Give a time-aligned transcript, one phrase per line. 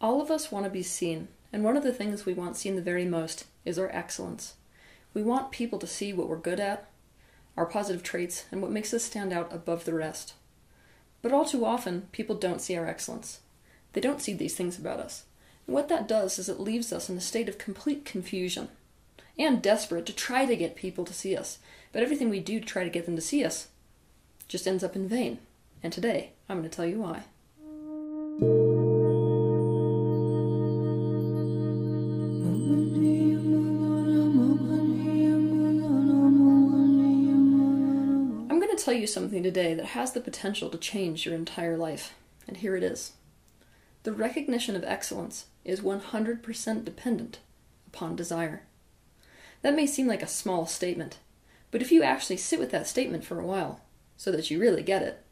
[0.00, 2.76] All of us want to be seen, and one of the things we want seen
[2.76, 4.54] the very most is our excellence.
[5.12, 6.88] We want people to see what we're good at,
[7.56, 10.34] our positive traits, and what makes us stand out above the rest.
[11.20, 13.40] But all too often, people don't see our excellence.
[13.92, 15.24] They don't see these things about us.
[15.66, 18.68] And what that does is it leaves us in a state of complete confusion
[19.36, 21.58] and desperate to try to get people to see us.
[21.92, 23.68] But everything we do to try to get them to see us
[24.46, 25.38] just ends up in vain.
[25.82, 27.24] And today, I'm going to tell you why.
[38.98, 42.14] You something today that has the potential to change your entire life.
[42.46, 43.12] And here it is.
[44.02, 47.38] The recognition of excellence is 100% dependent
[47.86, 48.62] upon desire.
[49.62, 51.18] That may seem like a small statement,
[51.70, 53.80] but if you actually sit with that statement for a while,
[54.16, 55.24] so that you really get it,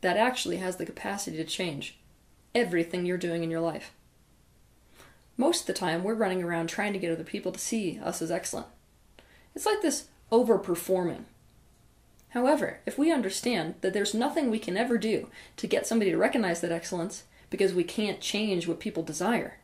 [0.00, 1.98] that actually has the capacity to change
[2.54, 3.92] everything you're doing in your life.
[5.36, 8.20] Most of the time, we're running around trying to get other people to see us
[8.20, 8.66] as excellent.
[9.54, 11.24] It's like this overperforming.
[12.30, 16.18] However, if we understand that there's nothing we can ever do to get somebody to
[16.18, 19.58] recognize that excellence because we can't change what people desire,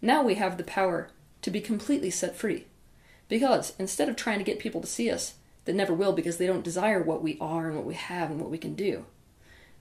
[0.00, 1.10] now we have the power
[1.42, 2.66] to be completely set free.
[3.28, 6.46] Because instead of trying to get people to see us that never will because they
[6.46, 9.04] don't desire what we are and what we have and what we can do,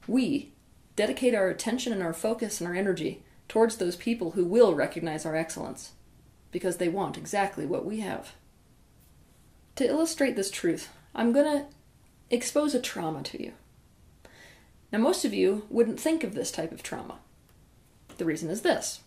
[0.08, 0.52] we
[0.96, 5.26] dedicate our attention and our focus and our energy towards those people who will recognize
[5.26, 5.92] our excellence
[6.52, 8.34] because they want exactly what we have.
[9.76, 11.66] To illustrate this truth, I'm going to
[12.34, 13.54] expose a trauma to you.
[14.92, 17.20] Now, most of you wouldn't think of this type of trauma.
[18.18, 19.02] The reason is this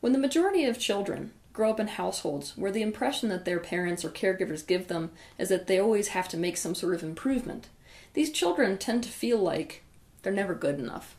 [0.00, 4.04] when the majority of children grow up in households where the impression that their parents
[4.04, 7.68] or caregivers give them is that they always have to make some sort of improvement,
[8.14, 9.82] these children tend to feel like
[10.22, 11.16] they're never good enough.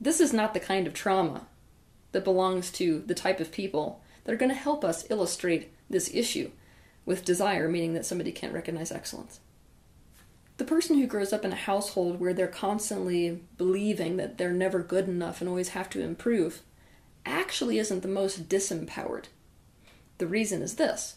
[0.00, 1.46] This is not the kind of trauma
[2.12, 6.12] that belongs to the type of people that are going to help us illustrate this
[6.12, 6.50] issue
[7.06, 9.40] with desire, meaning that somebody can't recognize excellence.
[10.58, 14.82] The person who grows up in a household where they're constantly believing that they're never
[14.82, 16.62] good enough and always have to improve
[17.24, 19.24] actually isn't the most disempowered.
[20.18, 21.16] The reason is this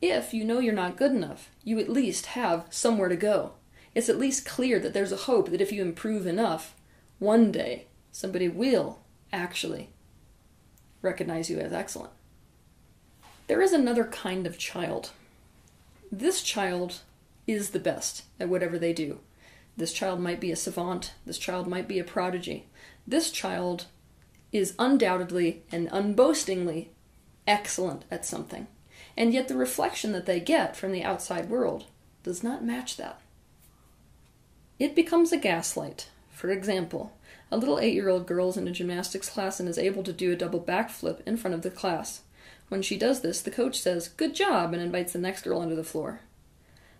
[0.00, 3.52] if you know you're not good enough, you at least have somewhere to go.
[3.94, 6.76] It's at least clear that there's a hope that if you improve enough,
[7.18, 9.00] one day somebody will
[9.32, 9.90] actually
[11.02, 12.12] recognize you as excellent.
[13.48, 15.10] There is another kind of child.
[16.12, 17.00] This child
[17.46, 19.20] is the best at whatever they do.
[19.74, 21.14] This child might be a savant.
[21.24, 22.66] This child might be a prodigy.
[23.06, 23.86] This child
[24.52, 26.90] is undoubtedly and unboastingly
[27.46, 28.66] excellent at something.
[29.16, 31.86] And yet the reflection that they get from the outside world
[32.22, 33.18] does not match that.
[34.78, 36.08] It becomes a gaslight.
[36.30, 37.12] For example,
[37.50, 40.12] a little eight year old girl is in a gymnastics class and is able to
[40.12, 42.20] do a double backflip in front of the class.
[42.68, 45.74] When she does this, the coach says, Good job, and invites the next girl under
[45.74, 46.20] the floor.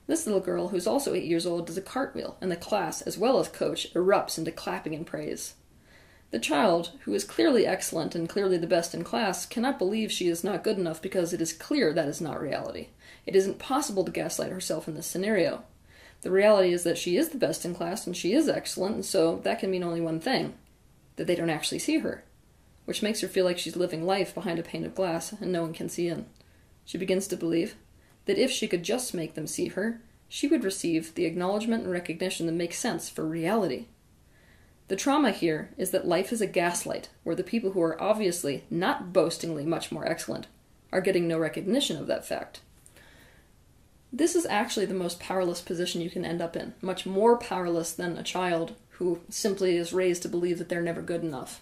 [0.06, 3.19] This little girl, who's also eight years old, does a cartwheel, and the class, as
[3.19, 5.55] well as coach, erupts into clapping and praise.
[6.31, 10.29] The child, who is clearly excellent and clearly the best in class, cannot believe she
[10.29, 12.89] is not good enough because it is clear that is not reality.
[13.27, 15.65] It isn't possible to gaslight herself in this scenario.
[16.23, 19.05] The reality is that she is the best in class and she is excellent, and
[19.05, 20.55] so that can mean only one thing
[21.17, 22.25] that they don't actually see her,
[22.88, 25.60] which makes her feel like she's living life behind a pane of glass and no
[25.60, 26.25] one can see in.
[26.87, 27.75] She begins to believe
[28.25, 31.93] that if she could just make them see her, she would receive the acknowledgement and
[31.93, 33.88] recognition that makes sense for reality.
[34.88, 38.65] The trauma here is that life is a gaslight where the people who are obviously
[38.71, 40.47] not boastingly much more excellent
[40.91, 42.60] are getting no recognition of that fact.
[44.10, 47.93] This is actually the most powerless position you can end up in, much more powerless
[47.93, 51.60] than a child who simply is raised to believe that they're never good enough.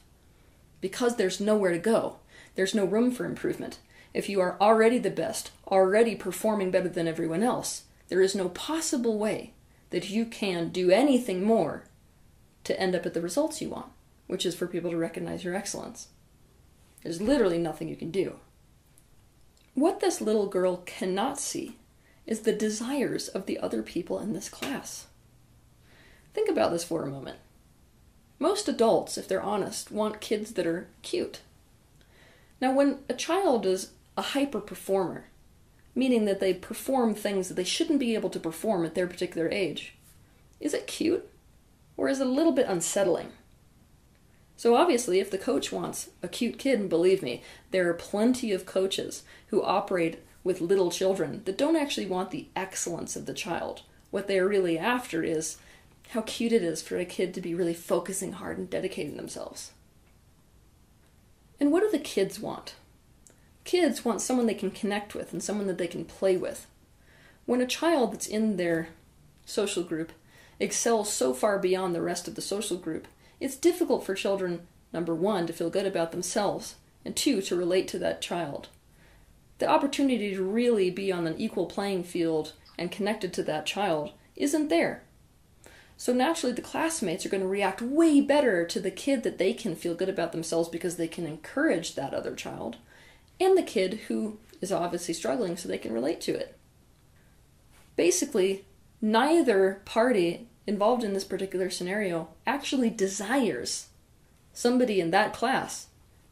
[0.80, 2.16] Because there's nowhere to go,
[2.54, 3.78] there's no room for improvement.
[4.14, 8.48] If you are already the best, already performing better than everyone else, there is no
[8.48, 9.52] possible way
[9.90, 11.84] that you can do anything more
[12.64, 13.86] to end up at the results you want,
[14.26, 16.08] which is for people to recognize your excellence.
[17.02, 18.36] There's literally nothing you can do.
[19.74, 21.76] What this little girl cannot see
[22.26, 25.06] is the desires of the other people in this class.
[26.34, 27.38] Think about this for a moment.
[28.38, 31.40] Most adults, if they're honest, want kids that are cute.
[32.60, 35.26] Now, when a child is a hyper performer,
[35.94, 39.48] meaning that they perform things that they shouldn't be able to perform at their particular
[39.48, 39.94] age,
[40.60, 41.28] is it cute?
[41.96, 43.32] Or is it a little bit unsettling?
[44.58, 48.52] So, obviously, if the coach wants a cute kid, and believe me, there are plenty
[48.52, 53.34] of coaches who operate with little children that don't actually want the excellence of the
[53.34, 53.82] child.
[54.10, 55.58] What they're really after is
[56.10, 59.72] how cute it is for a kid to be really focusing hard and dedicating themselves.
[61.58, 62.74] And what do the kids want?
[63.64, 66.66] Kids want someone they can connect with and someone that they can play with.
[67.46, 68.88] When a child that's in their
[69.44, 70.12] social group
[70.60, 73.08] excels so far beyond the rest of the social group,
[73.40, 77.88] it's difficult for children, number one, to feel good about themselves, and two, to relate
[77.88, 78.68] to that child.
[79.58, 84.12] The opportunity to really be on an equal playing field and connected to that child
[84.36, 85.02] isn't there.
[85.96, 89.54] So naturally, the classmates are going to react way better to the kid that they
[89.54, 92.76] can feel good about themselves because they can encourage that other child,
[93.40, 96.56] and the kid who is obviously struggling so they can relate to it.
[97.96, 98.66] Basically,
[99.00, 103.88] neither party involved in this particular scenario actually desires
[104.52, 105.86] somebody in that class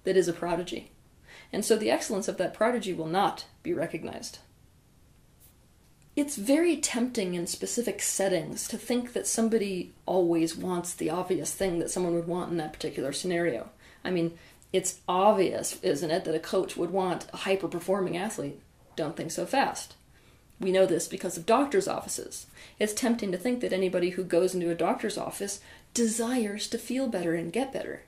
[0.04, 0.90] that is a prodigy.
[1.52, 4.38] And so the excellence of that prodigy will not be recognized.
[6.16, 11.80] It's very tempting in specific settings to think that somebody always wants the obvious thing
[11.80, 13.70] that someone would want in that particular scenario.
[14.04, 14.38] I mean,
[14.72, 18.60] it's obvious, isn't it, that a coach would want a hyper performing athlete?
[18.94, 19.94] Don't think so fast.
[20.60, 22.46] We know this because of doctors' offices.
[22.78, 25.60] It's tempting to think that anybody who goes into a doctor's office
[25.94, 28.02] desires to feel better and get better.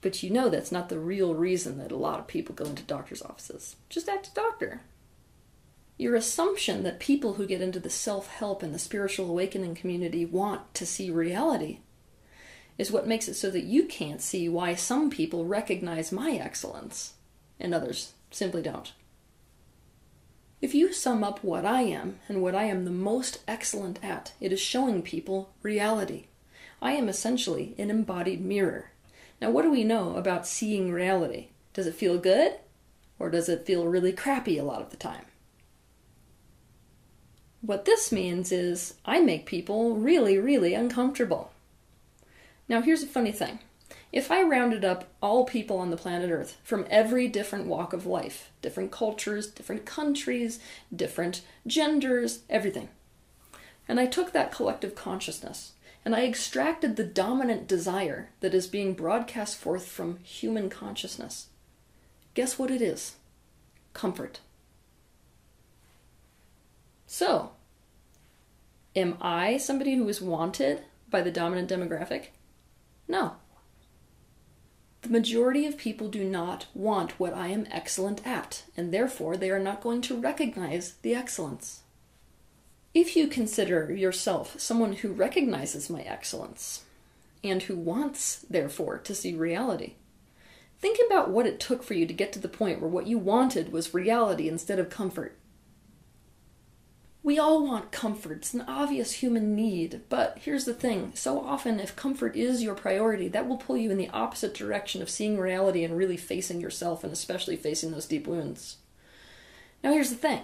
[0.00, 2.82] But you know that's not the real reason that a lot of people go into
[2.82, 3.76] doctor's offices.
[3.88, 4.80] Just act a doctor.
[5.96, 10.24] Your assumption that people who get into the self help and the spiritual awakening community
[10.24, 11.78] want to see reality
[12.76, 17.14] is what makes it so that you can't see why some people recognize my excellence
[17.60, 18.92] and others simply don't.
[20.60, 24.32] If you sum up what I am and what I am the most excellent at,
[24.40, 26.24] it is showing people reality.
[26.82, 28.90] I am essentially an embodied mirror.
[29.40, 31.48] Now, what do we know about seeing reality?
[31.74, 32.54] Does it feel good?
[33.18, 35.26] Or does it feel really crappy a lot of the time?
[37.64, 41.50] What this means is I make people really, really uncomfortable.
[42.68, 43.58] Now, here's a funny thing.
[44.12, 48.04] If I rounded up all people on the planet Earth from every different walk of
[48.04, 50.60] life, different cultures, different countries,
[50.94, 52.90] different genders, everything,
[53.88, 55.72] and I took that collective consciousness
[56.04, 61.46] and I extracted the dominant desire that is being broadcast forth from human consciousness,
[62.34, 63.14] guess what it is?
[63.94, 64.40] Comfort.
[67.16, 67.52] So,
[68.96, 72.30] am I somebody who is wanted by the dominant demographic?
[73.06, 73.34] No.
[75.02, 79.52] The majority of people do not want what I am excellent at, and therefore they
[79.52, 81.82] are not going to recognize the excellence.
[82.94, 86.82] If you consider yourself someone who recognizes my excellence,
[87.44, 89.94] and who wants, therefore, to see reality,
[90.80, 93.18] think about what it took for you to get to the point where what you
[93.18, 95.38] wanted was reality instead of comfort.
[97.24, 98.36] We all want comfort.
[98.36, 100.02] It's an obvious human need.
[100.10, 103.90] But here's the thing so often, if comfort is your priority, that will pull you
[103.90, 108.04] in the opposite direction of seeing reality and really facing yourself, and especially facing those
[108.04, 108.76] deep wounds.
[109.82, 110.42] Now, here's the thing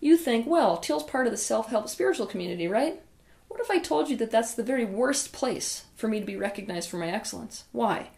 [0.00, 3.00] you think, well, Teal's part of the self help spiritual community, right?
[3.46, 6.36] What if I told you that that's the very worst place for me to be
[6.36, 7.64] recognized for my excellence?
[7.70, 8.08] Why?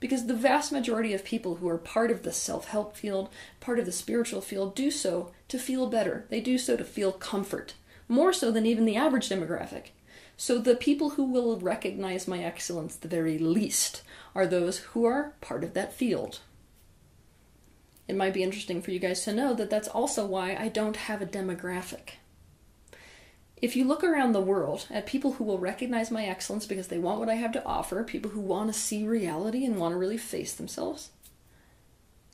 [0.00, 3.28] Because the vast majority of people who are part of the self help field,
[3.60, 6.26] part of the spiritual field, do so to feel better.
[6.30, 7.74] They do so to feel comfort,
[8.08, 9.88] more so than even the average demographic.
[10.38, 14.02] So the people who will recognize my excellence the very least
[14.34, 16.40] are those who are part of that field.
[18.08, 20.96] It might be interesting for you guys to know that that's also why I don't
[20.96, 22.14] have a demographic.
[23.62, 26.98] If you look around the world at people who will recognize my excellence because they
[26.98, 29.98] want what I have to offer, people who want to see reality and want to
[29.98, 31.10] really face themselves,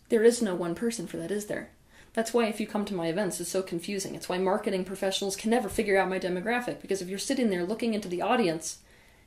[0.09, 1.71] there is no one person for that, is there?
[2.13, 4.15] That's why if you come to my events, it's so confusing.
[4.15, 7.65] It's why marketing professionals can never figure out my demographic because if you're sitting there
[7.65, 8.79] looking into the audience,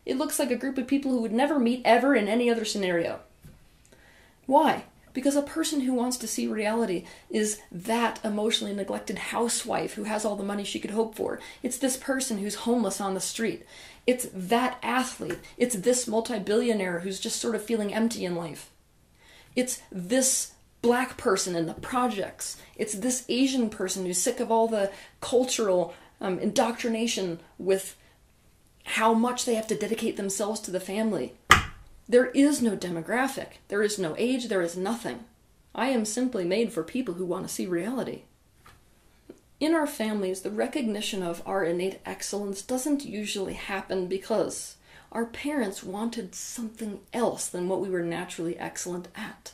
[0.05, 2.65] it looks like a group of people who would never meet ever in any other
[2.65, 3.19] scenario.
[4.45, 4.85] Why?
[5.13, 10.23] Because a person who wants to see reality is that emotionally neglected housewife who has
[10.25, 11.39] all the money she could hope for.
[11.63, 13.65] It's this person who's homeless on the street.
[14.05, 15.39] It's that athlete.
[15.57, 18.69] It's this multi billionaire who's just sort of feeling empty in life.
[19.55, 22.57] It's this black person in the projects.
[22.75, 27.95] It's this Asian person who's sick of all the cultural um, indoctrination with
[28.83, 31.33] how much they have to dedicate themselves to the family.
[32.09, 35.25] There is no demographic, there is no age, there is nothing.
[35.75, 38.23] I am simply made for people who want to see reality.
[39.59, 44.77] In our families, the recognition of our innate excellence doesn't usually happen because
[45.11, 49.53] our parents wanted something else than what we were naturally excellent at.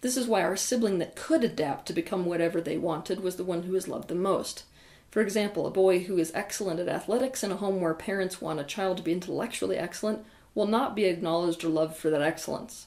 [0.00, 3.44] This is why our sibling that could adapt to become whatever they wanted was the
[3.44, 4.64] one who was loved the most,
[5.10, 8.60] For example, a boy who is excellent at athletics in a home where parents want
[8.60, 10.24] a child to be intellectually excellent
[10.56, 12.86] will not be acknowledged or loved for that excellence.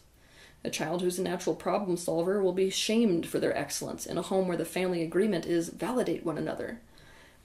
[0.65, 4.23] A child who's a natural problem solver will be shamed for their excellence in a
[4.23, 6.81] home where the family agreement is validate one another.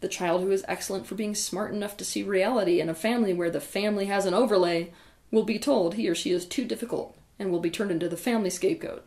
[0.00, 3.32] The child who is excellent for being smart enough to see reality in a family
[3.32, 4.92] where the family has an overlay
[5.30, 8.16] will be told he or she is too difficult and will be turned into the
[8.16, 9.04] family scapegoat.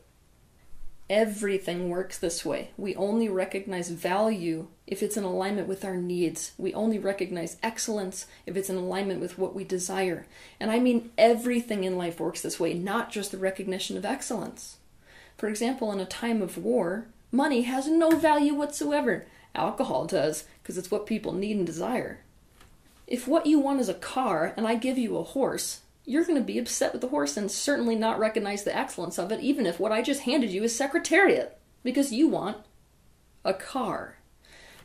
[1.10, 2.72] Everything works this way.
[2.76, 6.52] We only recognize value if it's in alignment with our needs.
[6.58, 10.26] We only recognize excellence if it's in alignment with what we desire.
[10.60, 14.78] And I mean everything in life works this way, not just the recognition of excellence.
[15.38, 19.26] For example, in a time of war, money has no value whatsoever.
[19.56, 22.20] Alcohol does, because it's what people need and desire.
[23.08, 26.40] If what you want is a car and I give you a horse, you're going
[26.40, 29.66] to be upset with the horse and certainly not recognize the excellence of it, even
[29.66, 32.58] if what I just handed you is Secretariat, because you want
[33.44, 34.16] a car.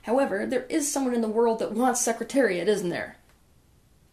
[0.03, 3.19] However, there is someone in the world that wants Secretariat, isn't there?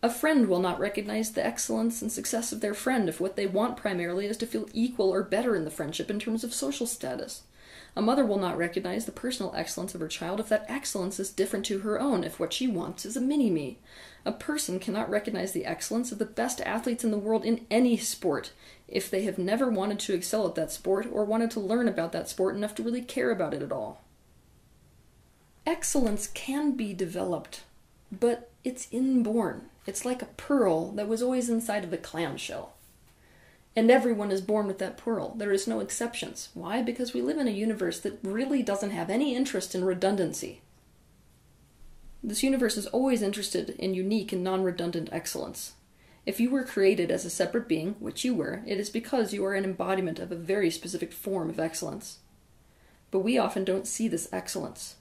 [0.03, 3.47] A friend will not recognize the excellence and success of their friend if what they
[3.47, 6.85] want primarily is to feel equal or better in the friendship in terms of social
[6.85, 7.41] status.
[7.95, 11.31] A mother will not recognize the personal excellence of her child if that excellence is
[11.31, 13.79] different to her own, if what she wants is a mini me.
[14.25, 17.97] A person cannot recognize the excellence of the best athletes in the world in any
[17.97, 18.51] sport
[18.87, 22.11] if they have never wanted to excel at that sport or wanted to learn about
[22.11, 24.01] that sport enough to really care about it at all.
[25.65, 27.61] Excellence can be developed,
[28.11, 29.69] but it's inborn.
[29.85, 32.73] It's like a pearl that was always inside of the clamshell.
[33.79, 35.35] And everyone is born with that pearl.
[35.35, 36.49] There is no exceptions.
[36.53, 36.81] Why?
[36.81, 40.59] Because we live in a universe that really doesn't have any interest in redundancy.
[42.21, 45.75] This universe is always interested in unique and non redundant excellence.
[46.25, 49.45] If you were created as a separate being, which you were, it is because you
[49.45, 52.17] are an embodiment of a very specific form of excellence.
[53.11, 54.97] But we often don't see this excellence.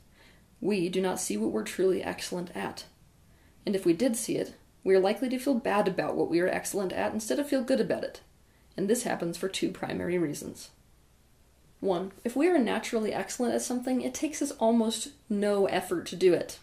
[0.61, 2.85] We do not see what we're truly excellent at.
[3.67, 4.55] And if we did see it,
[4.85, 7.65] we are likely to feel bad about what we are excellent at instead of feel
[7.65, 8.21] good about it.
[8.79, 10.71] And this happens for two primary reasons.
[11.81, 16.17] One, if we are naturally excellent at something, it takes us almost no effort to
[16.17, 16.59] do it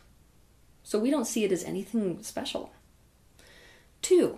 [0.86, 2.72] so we don't see it as anything special.
[4.04, 4.38] Two,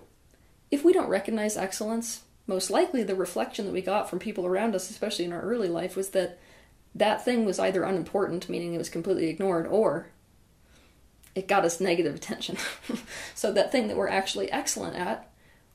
[0.71, 4.73] if we don't recognize excellence, most likely the reflection that we got from people around
[4.73, 6.39] us, especially in our early life, was that
[6.95, 10.07] that thing was either unimportant, meaning it was completely ignored, or
[11.35, 12.57] it got us negative attention.
[13.35, 15.29] so that thing that we're actually excellent at,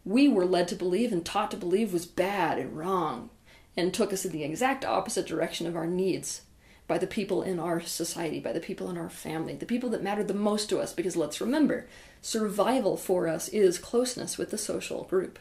[0.04, 3.30] we were led to believe and taught to believe was bad and wrong,
[3.76, 6.42] and took us in the exact opposite direction of our needs
[6.87, 10.02] by the people in our society, by the people in our family, the people that
[10.02, 11.87] matter the most to us, because let's remember,
[12.21, 15.38] survival for us is closeness with the social group.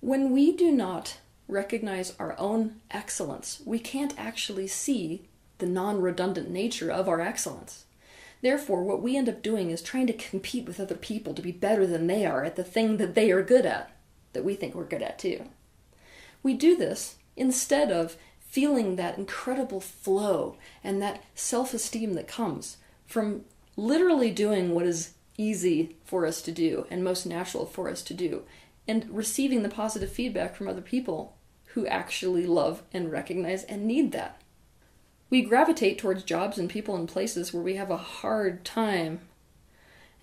[0.00, 5.28] When we do not recognize our own excellence, we can't actually see
[5.58, 7.84] the non redundant nature of our excellence.
[8.44, 11.50] Therefore, what we end up doing is trying to compete with other people to be
[11.50, 13.90] better than they are at the thing that they are good at,
[14.34, 15.46] that we think we're good at too.
[16.42, 22.76] We do this instead of feeling that incredible flow and that self esteem that comes
[23.06, 23.46] from
[23.78, 28.12] literally doing what is easy for us to do and most natural for us to
[28.12, 28.42] do,
[28.86, 31.34] and receiving the positive feedback from other people
[31.68, 34.38] who actually love and recognize and need that.
[35.30, 39.20] We gravitate towards jobs and people and places where we have a hard time,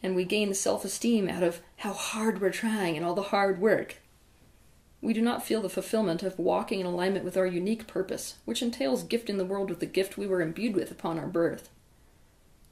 [0.02, 3.60] and we gain self esteem out of how hard we're trying and all the hard
[3.60, 3.98] work
[5.02, 8.62] we do not feel the fulfillment of walking in alignment with our unique purpose, which
[8.62, 11.70] entails gifting the world with the gift we were imbued with upon our birth.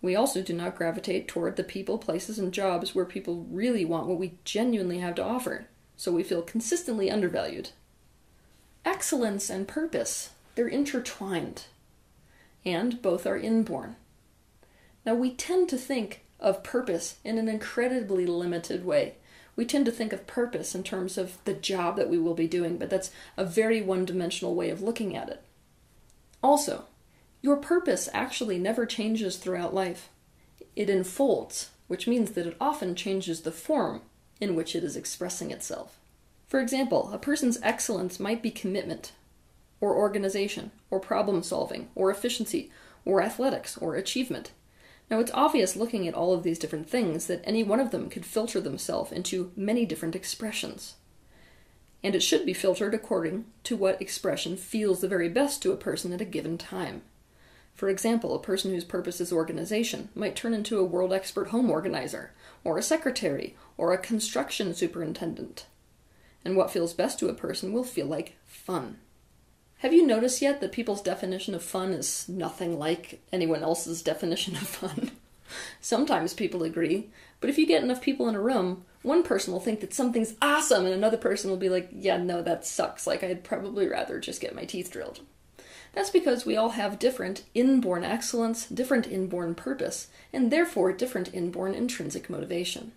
[0.01, 4.07] We also do not gravitate toward the people, places, and jobs where people really want
[4.07, 5.65] what we genuinely have to offer,
[5.97, 7.71] so we feel consistently undervalued.
[8.85, 11.63] Excellence and purpose, they're intertwined,
[12.65, 13.95] and both are inborn.
[15.05, 19.15] Now, we tend to think of purpose in an incredibly limited way
[19.59, 22.47] we tend to think of purpose in terms of the job that we will be
[22.47, 25.43] doing, but that's a very one dimensional way of looking at it.
[26.41, 26.85] Also,
[27.41, 30.07] your purpose actually never changes throughout life.
[30.77, 34.01] It unfolds, which means that it often changes the form
[34.39, 35.99] in which it is expressing itself.
[36.47, 39.11] For example, a person's excellence might be commitment,
[39.81, 42.71] or organization, or problem solving, or efficiency,
[43.05, 44.51] or athletics, or achievement.
[45.09, 48.09] Now, it's obvious looking at all of these different things that any one of them
[48.09, 50.95] could filter themselves into many different expressions.
[52.03, 55.77] And it should be filtered according to what expression feels the very best to a
[55.77, 57.01] person at a given time.
[57.73, 61.71] For example, a person whose purpose is organization might turn into a world expert home
[61.71, 62.31] organizer,
[62.63, 65.65] or a secretary, or a construction superintendent.
[66.45, 68.97] And what feels best to a person will feel like fun.
[69.79, 74.57] Have you noticed yet that people's definition of fun is nothing like anyone else's definition
[74.57, 75.11] of fun?
[75.79, 77.09] Sometimes people agree,
[77.39, 80.35] but if you get enough people in a room, one person will think that something's
[80.41, 83.07] awesome and another person will be like, yeah, no, that sucks.
[83.07, 85.21] Like, I'd probably rather just get my teeth drilled.
[85.93, 91.73] That's because we all have different inborn excellence, different inborn purpose, and therefore different inborn
[91.73, 92.91] intrinsic motivation.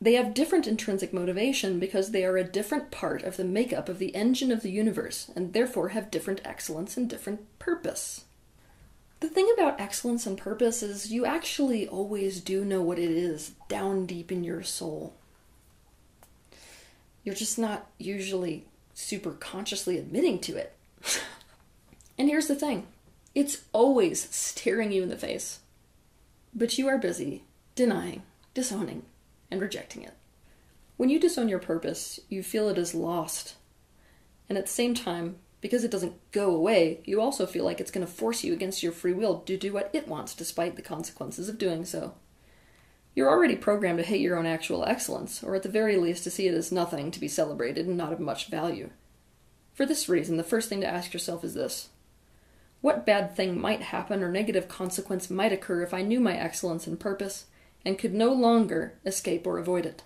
[0.00, 3.98] They have different intrinsic motivation because they are a different part of the makeup of
[3.98, 8.24] the engine of the universe, and therefore have different excellence and different purpose.
[9.20, 13.52] The thing about excellence and purpose is you actually always do know what it is
[13.68, 15.16] down deep in your soul.
[17.24, 20.76] You're just not usually super consciously admitting to it.
[22.18, 22.86] and here's the thing
[23.34, 25.58] it's always staring you in the face.
[26.54, 27.42] But you are busy
[27.74, 28.22] denying,
[28.54, 29.02] disowning,
[29.50, 30.14] and rejecting it.
[30.96, 33.54] When you disown your purpose, you feel it is lost.
[34.48, 37.90] And at the same time, because it doesn't go away, you also feel like it's
[37.90, 40.82] going to force you against your free will to do what it wants despite the
[40.82, 42.14] consequences of doing so.
[43.14, 46.30] You're already programmed to hate your own actual excellence, or at the very least to
[46.30, 48.90] see it as nothing to be celebrated and not of much value.
[49.74, 51.88] For this reason, the first thing to ask yourself is this
[52.80, 56.86] What bad thing might happen or negative consequence might occur if I knew my excellence
[56.86, 57.46] and purpose
[57.88, 60.02] and could no longer escape or avoid it?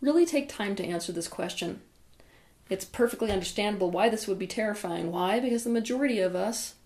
[0.00, 1.80] Really take time to answer this question.
[2.70, 5.10] It's perfectly understandable why this would be terrifying.
[5.10, 5.40] Why?
[5.40, 6.76] Because the majority of us,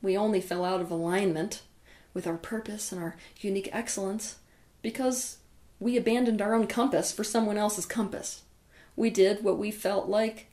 [0.00, 1.60] we only fell out of alignment
[2.14, 4.36] with our purpose and our unique excellence
[4.80, 5.36] because
[5.78, 8.44] we abandoned our own compass for someone else's compass.
[8.96, 10.46] We did what we felt like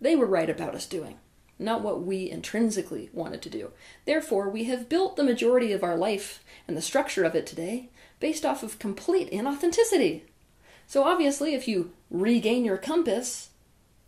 [0.00, 1.20] they were right about us doing,
[1.58, 3.70] not what we intrinsically wanted to do.
[4.04, 7.90] Therefore, we have built the majority of our life and the structure of it today
[8.20, 10.22] based off of complete inauthenticity.
[10.86, 13.50] So, obviously, if you regain your compass,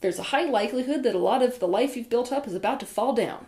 [0.00, 2.80] there's a high likelihood that a lot of the life you've built up is about
[2.80, 3.46] to fall down.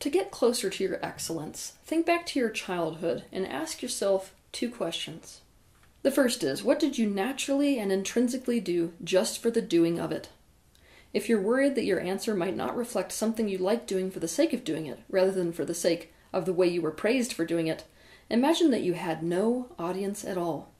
[0.00, 4.70] To get closer to your excellence, think back to your childhood and ask yourself two
[4.70, 5.40] questions.
[6.02, 10.12] The first is What did you naturally and intrinsically do just for the doing of
[10.12, 10.28] it?
[11.16, 14.28] If you're worried that your answer might not reflect something you like doing for the
[14.28, 17.32] sake of doing it, rather than for the sake of the way you were praised
[17.32, 17.84] for doing it,
[18.28, 20.74] imagine that you had no audience at all.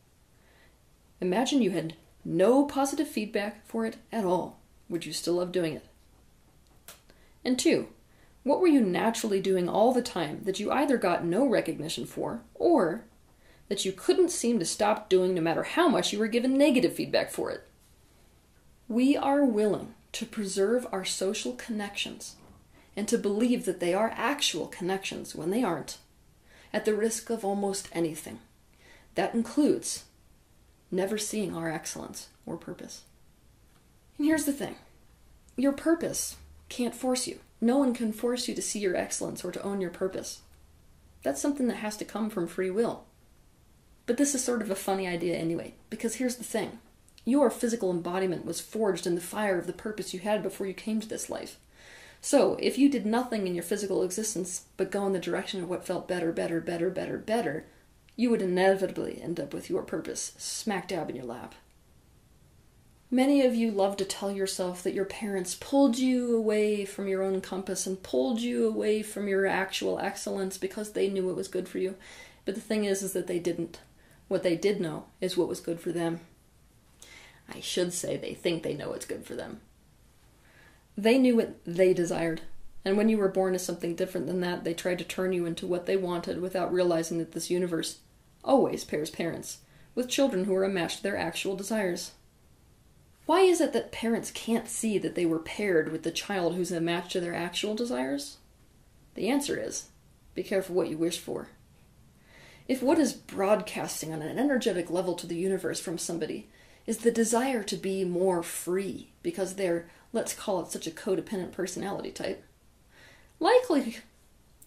[1.23, 4.61] Imagine you had no positive feedback for it at all.
[4.91, 5.87] Would you still love doing it?
[7.43, 7.89] And two,
[8.43, 12.43] what were you naturally doing all the time that you either got no recognition for,
[12.55, 13.07] or
[13.71, 16.93] that you couldn't seem to stop doing no matter how much you were given negative
[16.93, 17.63] feedback for it?
[18.87, 22.37] We are willing to preserve our social connections
[22.97, 25.99] and to believe that they are actual connections when they aren't,
[26.73, 28.39] at the risk of almost anything.
[29.15, 30.05] That includes
[30.91, 33.03] never seeing our excellence or purpose.
[34.17, 34.77] And here's the thing
[35.55, 36.37] your purpose
[36.71, 37.41] can't force you.
[37.61, 40.41] No one can force you to see your excellence or to own your purpose.
[41.25, 43.05] That's something that has to come from free will.
[44.07, 46.79] But this is sort of a funny idea anyway, because here's the thing
[47.27, 50.73] your physical embodiment was forged in the fire of the purpose you had before you
[50.73, 51.59] came to this life.
[52.23, 55.69] So, if you did nothing in your physical existence but go in the direction of
[55.69, 57.67] what felt better, better, better, better, better,
[58.15, 61.55] you would inevitably end up with your purpose smack dab in your lap.
[63.11, 67.23] Many of you love to tell yourself that your parents pulled you away from your
[67.23, 71.49] own compass and pulled you away from your actual excellence because they knew what was
[71.49, 71.97] good for you.
[72.45, 73.81] But the thing is is that they didn't.
[74.29, 76.21] What they did know is what was good for them.
[77.49, 79.61] I should say they think they know what's good for them.
[80.97, 82.43] They knew what they desired,
[82.85, 85.45] and when you were born as something different than that, they tried to turn you
[85.45, 87.99] into what they wanted without realizing that this universe
[88.45, 89.59] always pairs parents
[89.95, 92.13] with children who are a match to their actual desires.
[93.27, 96.71] Why is it that parents can't see that they were paired with the child who's
[96.71, 98.37] a match to their actual desires?
[99.15, 99.89] The answer is
[100.35, 101.49] be careful what you wish for.
[102.69, 106.49] If what is broadcasting on an energetic level to the universe from somebody
[106.87, 111.53] is the desire to be more free because they're, let's call it, such a codependent
[111.53, 112.45] personality type,
[113.41, 113.99] likely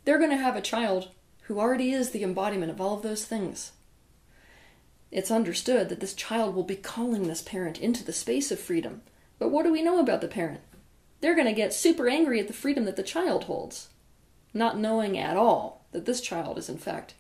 [0.05, 1.09] they're going to have a child
[1.43, 3.71] who already is the embodiment of all of those things.
[5.11, 9.01] It's understood that this child will be calling this parent into the space of freedom.
[9.39, 10.61] But what do we know about the parent?
[11.21, 13.89] They're going to get super angry at the freedom that the child holds,
[14.53, 17.15] not knowing at all that this child is, in fact,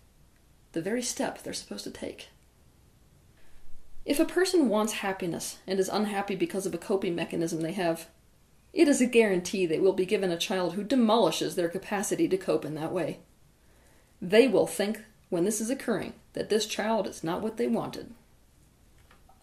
[0.73, 2.29] the very step they're supposed to take.
[4.09, 8.07] If a person wants happiness and is unhappy because of a coping mechanism they have,
[8.73, 12.35] it is a guarantee they will be given a child who demolishes their capacity to
[12.35, 13.19] cope in that way.
[14.19, 18.15] They will think, when this is occurring, that this child is not what they wanted.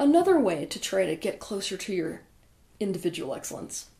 [0.00, 2.22] Another way to try to get closer to your
[2.80, 3.90] individual excellence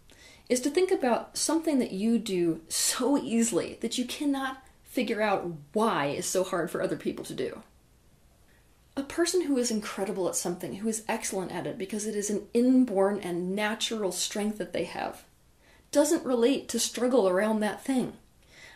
[0.49, 5.49] is to think about something that you do so easily that you cannot figure out
[5.75, 7.63] why is so hard for other people to do.
[8.99, 12.31] A person who is incredible at something, who is excellent at it because it is
[12.31, 15.25] an inborn and natural strength that they have,
[15.93, 18.15] doesn't relate to struggle around that thing.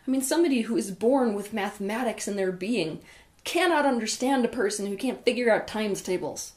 [0.06, 3.00] I mean, somebody who is born with mathematics in their being
[3.44, 6.52] cannot understand a person who can't figure out times tables.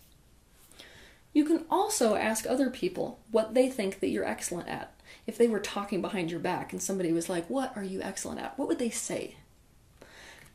[1.31, 4.93] You can also ask other people what they think that you're excellent at.
[5.25, 8.41] If they were talking behind your back and somebody was like, What are you excellent
[8.41, 8.57] at?
[8.59, 9.37] What would they say?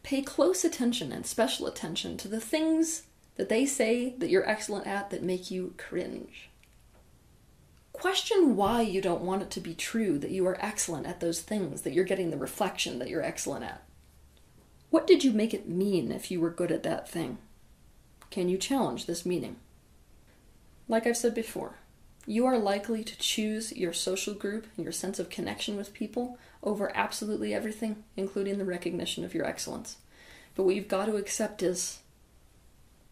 [0.09, 3.03] Pay close attention and special attention to the things
[3.37, 6.49] that they say that you're excellent at that make you cringe.
[7.93, 11.43] Question why you don't want it to be true that you are excellent at those
[11.43, 13.83] things, that you're getting the reflection that you're excellent at.
[14.89, 17.37] What did you make it mean if you were good at that thing?
[18.31, 19.57] Can you challenge this meaning?
[20.89, 21.75] Like I've said before,
[22.25, 26.39] you are likely to choose your social group and your sense of connection with people
[26.63, 29.99] over absolutely everything, including the recognition of your excellence.
[30.55, 32.01] But what you've got to accept is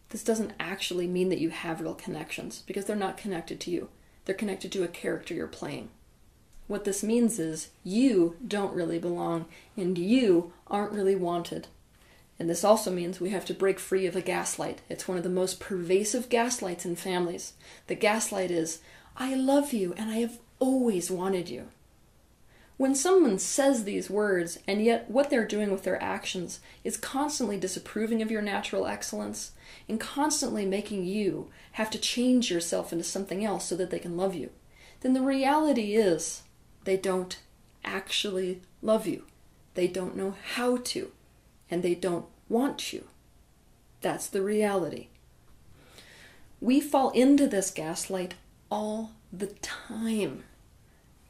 [0.09, 3.89] this doesn't actually mean that you have real connections because they're not connected to you.
[4.25, 5.89] They're connected to a character you're playing.
[6.67, 9.45] What this means is you don't really belong
[9.77, 11.67] and you aren't really wanted.
[12.39, 14.81] And this also means we have to break free of a gaslight.
[14.89, 17.53] It's one of the most pervasive gaslights in families.
[17.87, 18.79] The gaslight is,
[19.15, 21.69] I love you and I have always wanted you.
[22.77, 27.57] When someone says these words, and yet what they're doing with their actions is constantly
[27.57, 29.53] disapproving of your natural excellence
[29.89, 34.15] and constantly making you have to change yourself into something else so that they can
[34.15, 34.51] love you,
[35.01, 36.43] then the reality is
[36.83, 37.39] they don't
[37.83, 39.23] actually love you.
[39.73, 41.11] They don't know how to
[41.71, 43.05] and they don't want you.
[44.01, 45.07] That's the reality.
[46.61, 48.35] We fall into this gaslight
[48.69, 50.43] all the time,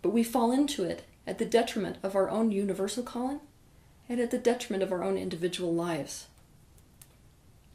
[0.01, 3.41] but we fall into it at the detriment of our own universal calling
[4.07, 6.27] and at the detriment of our own individual lives.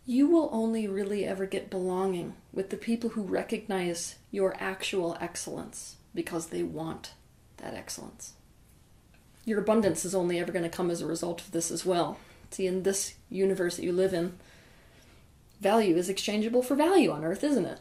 [0.06, 5.96] You will only really ever get belonging with the people who recognize your actual excellence
[6.14, 7.12] because they want
[7.58, 8.32] that excellence.
[9.44, 12.18] Your abundance is only ever going to come as a result of this as well.
[12.50, 14.38] See, in this universe that you live in,
[15.60, 17.78] value is exchangeable for value on Earth, isn't it?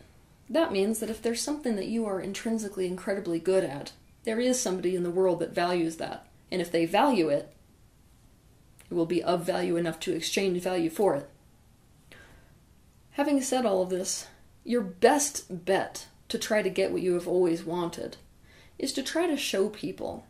[0.49, 4.61] That means that if there's something that you are intrinsically incredibly good at, there is
[4.61, 6.27] somebody in the world that values that.
[6.51, 7.53] And if they value it,
[8.89, 11.29] it will be of value enough to exchange value for it.
[13.11, 14.27] Having said all of this,
[14.63, 18.17] your best bet to try to get what you have always wanted
[18.77, 20.25] is to try to show people,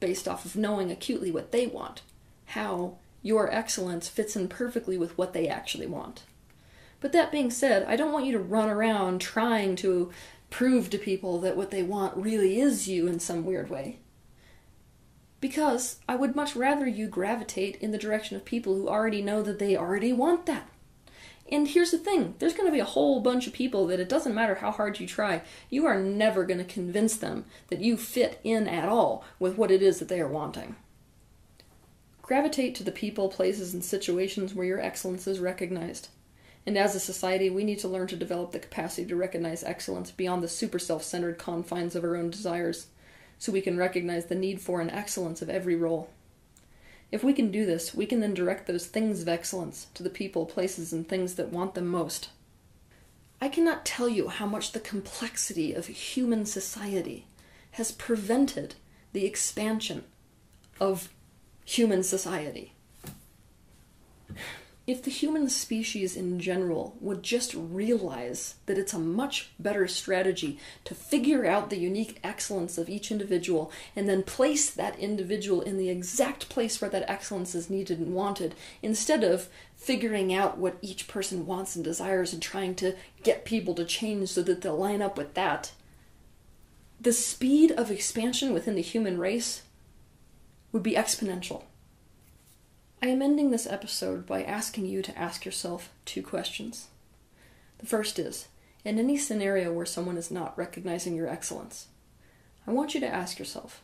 [0.00, 2.02] based off of knowing acutely what they want,
[2.46, 6.22] how your excellence fits in perfectly with what they actually want.
[7.00, 10.10] But that being said, I don't want you to run around trying to
[10.52, 13.98] prove to people that what they want really is you in some weird way.
[15.40, 19.42] Because I would much rather you gravitate in the direction of people who already know
[19.42, 20.68] that they already want that.
[21.50, 24.08] And here's the thing there's going to be a whole bunch of people that it
[24.08, 27.96] doesn't matter how hard you try, you are never going to convince them that you
[27.96, 30.76] fit in at all with what it is that they are wanting.
[32.20, 36.08] Gravitate to the people, places, and situations where your excellence is recognized.
[36.66, 40.10] And as a society, we need to learn to develop the capacity to recognize excellence
[40.10, 42.86] beyond the super self centered confines of our own desires,
[43.38, 46.10] so we can recognize the need for an excellence of every role.
[47.10, 50.10] If we can do this, we can then direct those things of excellence to the
[50.10, 52.30] people, places, and things that want them most.
[53.40, 57.26] I cannot tell you how much the complexity of human society
[57.72, 58.76] has prevented
[59.12, 60.04] the expansion
[60.80, 61.08] of
[61.64, 62.72] human society.
[64.84, 70.58] If the human species in general would just realize that it's a much better strategy
[70.84, 75.78] to figure out the unique excellence of each individual and then place that individual in
[75.78, 80.78] the exact place where that excellence is needed and wanted, instead of figuring out what
[80.82, 84.76] each person wants and desires and trying to get people to change so that they'll
[84.76, 85.70] line up with that,
[87.00, 89.62] the speed of expansion within the human race
[90.72, 91.62] would be exponential.
[93.04, 96.86] I am ending this episode by asking you to ask yourself two questions.
[97.78, 98.46] The first is
[98.84, 101.88] In any scenario where someone is not recognizing your excellence,
[102.64, 103.82] I want you to ask yourself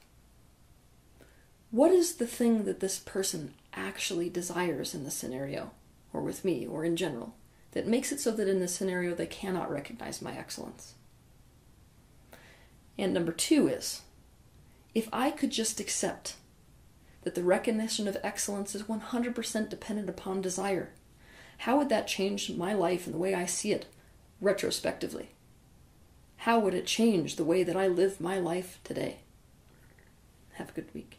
[1.73, 5.73] What is the thing that this person actually desires in the scenario,
[6.13, 7.35] or with me, or in general,
[7.73, 10.95] that makes it so that in this scenario they cannot recognize my excellence?
[12.97, 14.03] And number two is
[14.95, 16.37] If I could just accept
[17.29, 20.89] that the recognition of excellence is 100% dependent upon desire.
[21.59, 23.85] How would that change my life and the way I see it
[24.41, 25.29] retrospectively?
[26.39, 29.19] How would it change the way that I live my life today?
[30.55, 31.19] Have a good week.